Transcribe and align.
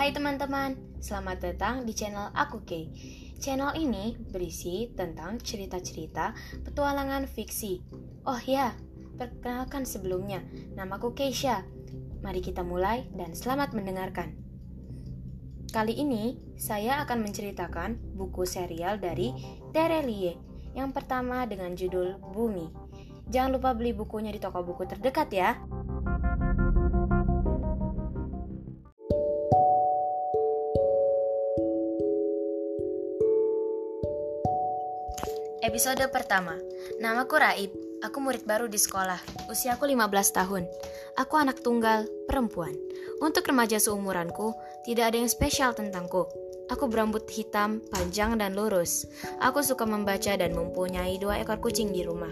Hai 0.00 0.16
teman-teman, 0.16 0.80
selamat 1.04 1.44
datang 1.44 1.84
di 1.84 1.92
channel 1.92 2.32
Aku 2.32 2.64
Kay. 2.64 2.88
Channel 3.36 3.76
ini 3.76 4.16
berisi 4.16 4.88
tentang 4.96 5.36
cerita-cerita 5.36 6.32
petualangan 6.64 7.28
fiksi. 7.28 7.84
Oh 8.24 8.40
ya, 8.40 8.72
perkenalkan 9.20 9.84
sebelumnya, 9.84 10.40
namaku 10.72 11.12
Keisha. 11.12 11.68
Mari 12.24 12.40
kita 12.40 12.64
mulai 12.64 13.12
dan 13.12 13.36
selamat 13.36 13.76
mendengarkan. 13.76 14.40
Kali 15.68 15.92
ini, 15.92 16.32
saya 16.56 17.04
akan 17.04 17.20
menceritakan 17.20 18.00
buku 18.16 18.48
serial 18.48 18.96
dari 19.04 19.36
Terelie 19.76 20.40
yang 20.72 20.96
pertama 20.96 21.44
dengan 21.44 21.76
judul 21.76 22.16
Bumi. 22.32 22.72
Jangan 23.28 23.52
lupa 23.52 23.76
beli 23.76 23.92
bukunya 23.92 24.32
di 24.32 24.40
toko 24.40 24.64
buku 24.64 24.88
terdekat 24.88 25.28
ya. 25.28 25.60
Episode 35.70 36.02
pertama 36.10 36.58
Namaku 36.98 37.38
Raib 37.38 37.70
Aku 38.02 38.18
murid 38.18 38.42
baru 38.42 38.66
di 38.66 38.74
sekolah 38.74 39.46
Usiaku 39.46 39.86
15 39.86 40.02
tahun 40.34 40.66
Aku 41.14 41.38
anak 41.38 41.62
tunggal, 41.62 42.10
perempuan 42.26 42.74
Untuk 43.22 43.46
remaja 43.46 43.78
seumuranku 43.78 44.50
Tidak 44.82 45.06
ada 45.06 45.14
yang 45.14 45.30
spesial 45.30 45.70
tentangku 45.70 46.26
Aku 46.70 46.86
berambut 46.86 47.26
hitam, 47.26 47.82
panjang, 47.90 48.38
dan 48.38 48.54
lurus. 48.54 49.02
Aku 49.42 49.58
suka 49.58 49.82
membaca 49.82 50.30
dan 50.38 50.54
mempunyai 50.54 51.18
dua 51.18 51.42
ekor 51.42 51.58
kucing 51.58 51.90
di 51.90 52.06
rumah. 52.06 52.30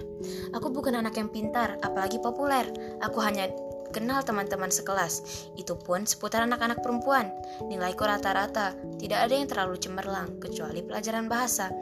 Aku 0.55 0.71
bukan 0.71 0.95
anak 0.95 1.19
yang 1.19 1.27
pintar, 1.27 1.75
apalagi 1.83 2.23
populer. 2.23 2.63
Aku 3.03 3.19
hanya 3.19 3.51
kenal 3.91 4.25
teman-teman 4.25 4.71
sekelas. 4.73 5.23
Itu 5.57 5.79
pun 5.79 6.05
seputar 6.05 6.45
anak-anak 6.45 6.81
perempuan. 6.85 7.33
Nilaiku 7.67 8.05
rata-rata, 8.05 8.77
tidak 9.01 9.19
ada 9.29 9.35
yang 9.35 9.49
terlalu 9.49 9.77
cemerlang, 9.81 10.39
kecuali 10.43 10.85
pelajaran 10.85 11.27
bahasa. 11.27 11.73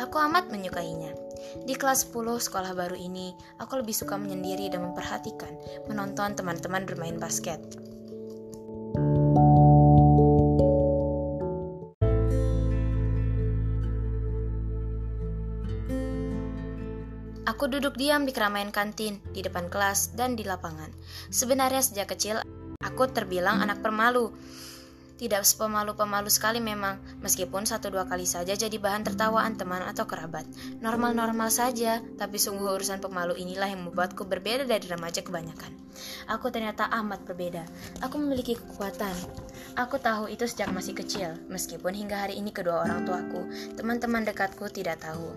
Aku 0.00 0.20
amat 0.20 0.48
menyukainya. 0.52 1.12
Di 1.62 1.74
kelas 1.76 2.08
10 2.10 2.40
sekolah 2.40 2.72
baru 2.72 2.96
ini, 2.96 3.32
aku 3.60 3.80
lebih 3.80 3.94
suka 3.94 4.16
menyendiri 4.16 4.72
dan 4.72 4.86
memperhatikan, 4.86 5.52
menonton 5.86 6.34
teman-teman 6.34 6.84
bermain 6.84 7.16
basket. 7.16 7.60
Aku 17.56 17.72
duduk 17.72 17.96
diam 17.96 18.28
di 18.28 18.36
keramaian 18.36 18.68
kantin, 18.68 19.16
di 19.32 19.40
depan 19.40 19.72
kelas, 19.72 20.12
dan 20.12 20.36
di 20.36 20.44
lapangan. 20.44 20.92
Sebenarnya 21.32 21.80
sejak 21.80 22.12
kecil, 22.12 22.44
aku 22.84 23.08
terbilang 23.08 23.64
anak 23.64 23.80
permalu. 23.80 24.28
Tidak 25.16 25.40
sepemalu-pemalu 25.40 26.28
sekali 26.28 26.60
memang, 26.60 27.00
meskipun 27.24 27.64
satu 27.64 27.88
dua 27.88 28.04
kali 28.04 28.28
saja 28.28 28.52
jadi 28.52 28.76
bahan 28.76 29.08
tertawaan 29.08 29.56
teman 29.56 29.80
atau 29.88 30.04
kerabat. 30.04 30.44
Normal-normal 30.84 31.48
saja, 31.48 32.04
tapi 32.20 32.36
sungguh 32.36 32.76
urusan 32.76 33.00
pemalu 33.00 33.40
inilah 33.40 33.72
yang 33.72 33.88
membuatku 33.88 34.28
berbeda 34.28 34.68
dari 34.68 34.84
remaja 34.84 35.24
kebanyakan. 35.24 35.72
Aku 36.28 36.52
ternyata 36.52 36.92
amat 36.92 37.24
berbeda. 37.24 37.64
Aku 38.04 38.20
memiliki 38.20 38.60
kekuatan. 38.60 39.16
Aku 39.76 39.98
tahu 40.00 40.30
itu 40.30 40.46
sejak 40.46 40.72
masih 40.72 40.94
kecil, 40.96 41.36
meskipun 41.50 41.92
hingga 41.92 42.16
hari 42.16 42.38
ini 42.38 42.54
kedua 42.54 42.86
orang 42.86 43.04
tuaku, 43.04 43.44
teman-teman 43.76 44.24
dekatku 44.24 44.70
tidak 44.70 45.02
tahu. 45.02 45.34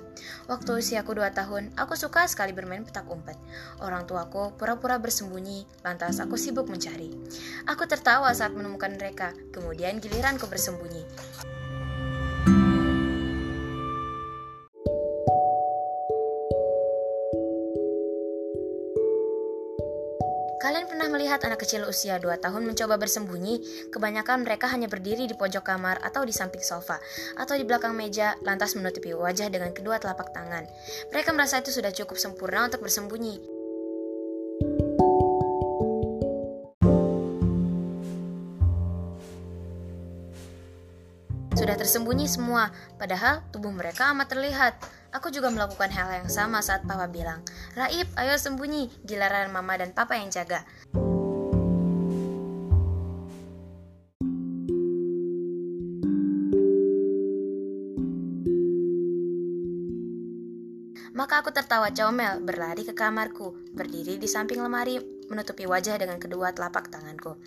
Waktu 0.47 0.79
usiaku 0.79 1.17
dua 1.17 1.33
tahun, 1.33 1.73
aku 1.75 1.97
suka 1.99 2.29
sekali 2.29 2.55
bermain 2.55 2.85
petak 2.85 3.09
umpet. 3.09 3.35
Orang 3.83 4.05
tuaku 4.05 4.55
pura-pura 4.55 5.01
bersembunyi, 5.01 5.65
lantas 5.83 6.21
aku 6.21 6.37
sibuk 6.37 6.69
mencari. 6.69 7.11
Aku 7.67 7.83
tertawa 7.83 8.31
saat 8.31 8.55
menemukan 8.55 8.95
mereka, 8.95 9.35
kemudian 9.51 9.79
kemudian 9.89 10.03
giliranku 10.03 10.45
bersembunyi. 10.51 11.07
Kalian 20.79 20.95
pernah 20.95 21.11
melihat 21.11 21.43
anak 21.43 21.59
kecil 21.59 21.83
usia 21.91 22.23
2 22.23 22.39
tahun 22.39 22.63
mencoba 22.63 22.95
bersembunyi? 22.95 23.59
Kebanyakan 23.91 24.47
mereka 24.47 24.71
hanya 24.71 24.87
berdiri 24.87 25.27
di 25.27 25.35
pojok 25.35 25.67
kamar 25.67 25.99
atau 25.99 26.23
di 26.23 26.31
samping 26.31 26.63
sofa, 26.63 27.03
atau 27.35 27.59
di 27.59 27.67
belakang 27.67 27.91
meja, 27.91 28.39
lantas 28.47 28.79
menutupi 28.79 29.11
wajah 29.11 29.51
dengan 29.51 29.75
kedua 29.75 29.99
telapak 29.99 30.31
tangan. 30.31 30.63
Mereka 31.11 31.35
merasa 31.35 31.59
itu 31.59 31.75
sudah 31.75 31.91
cukup 31.91 32.15
sempurna 32.15 32.71
untuk 32.71 32.79
bersembunyi. 32.79 33.58
Tersembunyi 41.79 42.27
semua, 42.27 42.75
padahal 42.99 43.39
tubuh 43.55 43.71
mereka 43.71 44.11
amat 44.11 44.35
terlihat. 44.35 44.75
Aku 45.15 45.31
juga 45.31 45.47
melakukan 45.47 45.87
hal 45.89 46.21
yang 46.21 46.29
sama 46.29 46.59
saat 46.59 46.83
papa 46.83 47.07
bilang, 47.07 47.39
Raib, 47.79 48.05
ayo 48.19 48.35
sembunyi, 48.35 48.91
giliran 49.07 49.49
mama 49.55 49.79
dan 49.79 49.95
papa 49.95 50.19
yang 50.19 50.27
jaga. 50.27 50.67
Maka 61.15 61.43
aku 61.43 61.51
tertawa 61.51 61.91
comel, 61.91 62.39
berlari 62.43 62.87
ke 62.87 62.95
kamarku, 62.95 63.51
berdiri 63.75 64.15
di 64.15 64.27
samping 64.29 64.63
lemari, 64.63 65.18
menutupi 65.29 65.69
wajah 65.69 65.95
dengan 66.01 66.17
kedua 66.17 66.51
telapak 66.51 66.89
tanganku. 66.89 67.37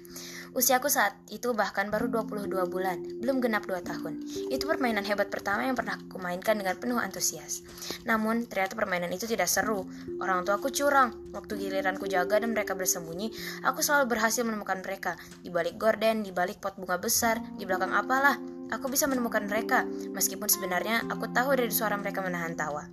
Usiaku 0.53 0.93
saat 0.93 1.17
itu 1.33 1.57
bahkan 1.57 1.89
baru 1.89 2.13
22 2.13 2.69
bulan, 2.69 3.01
belum 3.25 3.41
genap 3.41 3.65
2 3.65 3.83
tahun. 3.83 4.21
Itu 4.53 4.69
permainan 4.69 5.03
hebat 5.09 5.33
pertama 5.33 5.65
yang 5.65 5.73
pernah 5.73 5.97
aku 5.97 6.21
mainkan 6.21 6.61
dengan 6.61 6.77
penuh 6.77 7.01
antusias. 7.01 7.65
Namun, 8.05 8.45
ternyata 8.45 8.77
permainan 8.77 9.09
itu 9.17 9.25
tidak 9.25 9.49
seru. 9.49 9.89
Orang 10.21 10.45
tua 10.45 10.61
aku 10.61 10.69
curang. 10.69 11.33
Waktu 11.33 11.57
giliranku 11.57 12.05
jaga 12.05 12.37
dan 12.37 12.53
mereka 12.53 12.77
bersembunyi, 12.77 13.33
aku 13.65 13.81
selalu 13.81 14.13
berhasil 14.13 14.45
menemukan 14.45 14.85
mereka. 14.85 15.17
Di 15.41 15.49
balik 15.49 15.81
gorden, 15.81 16.21
di 16.21 16.37
balik 16.37 16.61
pot 16.61 16.77
bunga 16.77 17.01
besar, 17.01 17.41
di 17.57 17.65
belakang 17.65 17.97
apalah 17.97 18.52
aku 18.73 18.89
bisa 18.89 19.05
menemukan 19.05 19.45
mereka, 19.45 19.85
meskipun 20.17 20.49
sebenarnya 20.49 21.05
aku 21.13 21.29
tahu 21.29 21.53
dari 21.53 21.69
suara 21.69 21.95
mereka 22.01 22.25
menahan 22.25 22.57
tawa. 22.57 22.89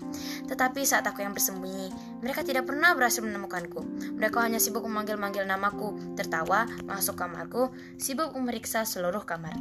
Tetapi 0.51 0.83
saat 0.83 1.07
aku 1.07 1.23
yang 1.23 1.31
bersembunyi, 1.31 2.19
mereka 2.19 2.43
tidak 2.43 2.67
pernah 2.67 2.91
berhasil 2.91 3.23
menemukanku. 3.23 3.79
Mereka 4.19 4.43
hanya 4.43 4.59
sibuk 4.59 4.83
memanggil-manggil 4.83 5.47
namaku, 5.47 5.95
tertawa, 6.19 6.67
masuk 6.83 7.15
kamarku, 7.15 7.71
sibuk 7.95 8.35
memeriksa 8.35 8.83
seluruh 8.83 9.23
kamar. 9.23 9.55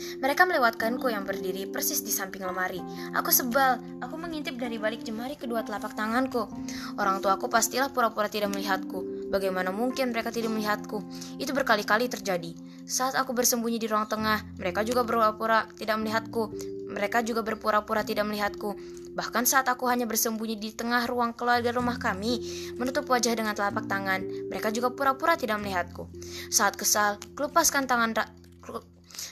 Mereka 0.00 0.48
melewatkanku 0.48 1.12
yang 1.12 1.28
berdiri 1.28 1.68
persis 1.68 2.00
di 2.00 2.08
samping 2.08 2.40
lemari. 2.40 2.80
Aku 3.12 3.28
sebal, 3.28 3.76
aku 4.00 4.16
mengintip 4.16 4.56
dari 4.56 4.80
balik 4.80 5.04
jemari 5.04 5.36
kedua 5.36 5.60
telapak 5.60 5.92
tanganku. 5.92 6.48
Orang 6.96 7.20
tuaku 7.20 7.52
pastilah 7.52 7.92
pura-pura 7.92 8.32
tidak 8.32 8.48
melihatku. 8.48 9.28
Bagaimana 9.28 9.70
mungkin 9.70 10.10
mereka 10.10 10.32
tidak 10.32 10.56
melihatku? 10.56 11.04
Itu 11.36 11.52
berkali-kali 11.52 12.08
terjadi. 12.08 12.56
Saat 12.90 13.14
aku 13.14 13.30
bersembunyi 13.30 13.78
di 13.78 13.86
ruang 13.86 14.10
tengah, 14.10 14.42
mereka 14.58 14.82
juga 14.82 15.06
berpura-pura 15.06 15.70
tidak 15.78 16.02
melihatku. 16.02 16.50
Mereka 16.90 17.22
juga 17.22 17.46
berpura-pura 17.46 18.02
tidak 18.02 18.26
melihatku. 18.26 18.74
Bahkan 19.14 19.46
saat 19.46 19.70
aku 19.70 19.86
hanya 19.86 20.10
bersembunyi 20.10 20.58
di 20.58 20.74
tengah 20.74 21.06
ruang 21.06 21.30
keluarga 21.30 21.70
rumah 21.70 22.02
kami, 22.02 22.42
menutup 22.74 23.06
wajah 23.06 23.30
dengan 23.38 23.54
telapak 23.54 23.86
tangan, 23.86 24.26
mereka 24.50 24.74
juga 24.74 24.90
pura-pura 24.90 25.38
tidak 25.38 25.62
melihatku. 25.62 26.10
Saat 26.50 26.74
kesal, 26.74 27.22
kelupaskan 27.38 27.86
tangan 27.86 28.10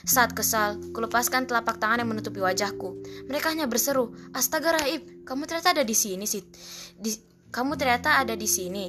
saat 0.07 0.31
kesal, 0.31 0.79
kulepaskan 0.95 1.43
telapak 1.43 1.83
tangan 1.83 1.99
yang 1.99 2.09
menutupi 2.15 2.39
wajahku. 2.39 2.95
Mereka 3.27 3.51
hanya 3.51 3.67
berseru, 3.67 4.15
"Astaga 4.31 4.79
Raib, 4.79 5.27
kamu 5.27 5.43
ternyata 5.43 5.75
ada 5.75 5.83
di 5.83 5.95
sini 5.95 6.23
sih. 6.23 6.47
Di, 6.95 7.11
kamu 7.51 7.75
ternyata 7.75 8.23
ada 8.23 8.39
di 8.39 8.47
sini." 8.47 8.85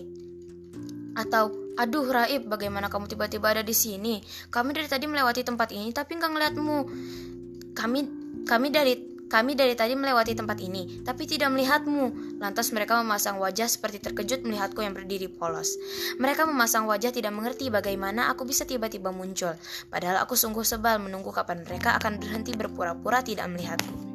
Atau 1.18 1.69
Aduh 1.80 2.04
Raib, 2.12 2.44
bagaimana 2.44 2.92
kamu 2.92 3.09
tiba-tiba 3.09 3.56
ada 3.56 3.65
di 3.65 3.72
sini? 3.72 4.21
Kami 4.53 4.77
dari 4.77 4.84
tadi 4.84 5.09
melewati 5.09 5.41
tempat 5.41 5.72
ini 5.72 5.88
tapi 5.97 6.21
nggak 6.21 6.28
ngeliatmu. 6.28 6.78
Kami 7.72 8.00
kami 8.44 8.68
dari 8.68 8.94
kami 9.30 9.54
dari 9.54 9.78
tadi 9.78 9.94
melewati 9.94 10.34
tempat 10.34 10.59
ini, 10.59 11.06
tapi 11.06 11.22
tidak 11.22 11.54
melihatmu. 11.54 12.36
Lantas 12.42 12.74
mereka 12.74 12.98
memasang 12.98 13.38
wajah 13.38 13.71
seperti 13.71 14.03
terkejut 14.03 14.42
melihatku 14.42 14.82
yang 14.82 14.92
berdiri 14.92 15.30
polos. 15.30 15.78
Mereka 16.18 16.50
memasang 16.50 16.91
wajah 16.91 17.15
tidak 17.15 17.30
mengerti 17.30 17.71
bagaimana 17.71 18.27
aku 18.28 18.42
bisa 18.42 18.66
tiba-tiba 18.66 19.15
muncul. 19.15 19.54
Padahal 19.86 20.18
aku 20.21 20.34
sungguh 20.34 20.66
sebal 20.66 20.98
menunggu 20.98 21.30
kapan 21.30 21.62
mereka 21.62 21.94
akan 21.97 22.18
berhenti 22.18 22.59
berpura-pura 22.59 23.22
tidak 23.22 23.47
melihatku. 23.48 24.09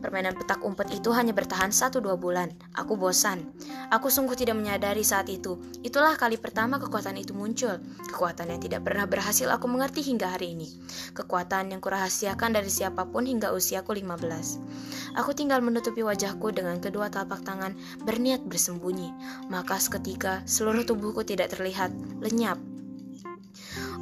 Permainan 0.00 0.36
petak 0.36 0.62
umpet 0.62 0.92
itu 0.92 1.10
hanya 1.12 1.32
bertahan 1.32 1.72
1-2 1.72 2.04
bulan. 2.20 2.52
Aku 2.76 2.94
bosan. 3.00 3.48
Aku 3.88 4.12
sungguh 4.12 4.36
tidak 4.36 4.56
menyadari 4.58 5.02
saat 5.02 5.26
itu. 5.32 5.58
Itulah 5.80 6.14
kali 6.20 6.36
pertama 6.36 6.76
kekuatan 6.76 7.16
itu 7.16 7.32
muncul. 7.32 7.80
Kekuatan 8.12 8.52
yang 8.52 8.60
tidak 8.60 8.84
pernah 8.86 9.08
berhasil 9.08 9.48
aku 9.48 9.66
mengerti 9.66 10.04
hingga 10.04 10.32
hari 10.32 10.52
ini. 10.56 10.68
Kekuatan 11.16 11.72
yang 11.72 11.80
kurahasiakan 11.80 12.56
dari 12.56 12.68
siapa 12.68 13.08
pun 13.08 13.24
hingga 13.24 13.52
usiaku 13.56 13.96
15. 13.96 15.16
Aku 15.16 15.32
tinggal 15.32 15.64
menutupi 15.64 16.04
wajahku 16.04 16.52
dengan 16.52 16.78
kedua 16.78 17.08
telapak 17.08 17.40
tangan 17.46 17.72
berniat 18.04 18.44
bersembunyi. 18.44 19.12
Maka 19.48 19.80
seketika 19.80 20.44
seluruh 20.44 20.84
tubuhku 20.84 21.24
tidak 21.24 21.56
terlihat, 21.56 21.90
lenyap. 22.20 22.60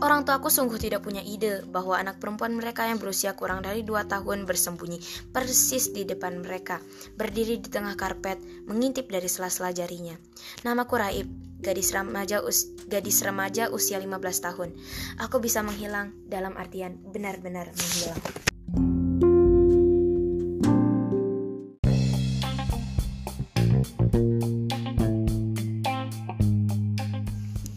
Orang 0.02 0.24
tuaku 0.24 0.50
sungguh 0.50 0.78
tidak 0.78 1.02
punya 1.02 1.22
ide 1.24 1.66
bahwa 1.66 1.98
anak 1.98 2.22
perempuan 2.22 2.54
mereka 2.54 2.86
yang 2.86 2.98
berusia 2.98 3.34
kurang 3.38 3.62
dari 3.62 3.82
dua 3.82 4.06
tahun 4.06 4.46
bersembunyi 4.46 4.98
persis 5.30 5.90
di 5.90 6.06
depan 6.06 6.40
mereka, 6.40 6.78
berdiri 7.18 7.58
di 7.58 7.68
tengah 7.68 7.98
karpet, 7.98 8.38
mengintip 8.66 9.10
dari 9.10 9.26
sela-sela 9.26 9.74
jarinya. 9.74 10.14
Namaku 10.62 10.94
Raib, 10.98 11.28
gadis 11.60 11.90
remaja, 11.90 12.44
us 12.44 12.70
gadis 12.86 13.24
remaja 13.24 13.72
usia 13.72 13.98
15 13.98 14.46
tahun. 14.46 14.70
Aku 15.18 15.40
bisa 15.40 15.64
menghilang 15.64 16.12
dalam 16.28 16.54
artian 16.54 17.00
benar-benar 17.00 17.72
menghilang. 17.72 18.53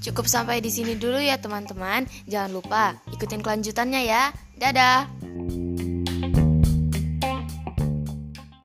Cukup 0.02 0.30
sampai 0.30 0.62
di 0.62 0.70
sini 0.70 0.94
dulu 0.94 1.18
ya 1.18 1.42
teman-teman. 1.42 2.06
Jangan 2.30 2.52
lupa 2.54 2.96
ikutin 3.10 3.42
kelanjutannya 3.42 4.02
ya. 4.06 4.30
Dadah. 4.58 5.17